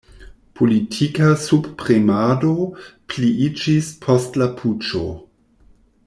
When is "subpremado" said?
1.47-2.55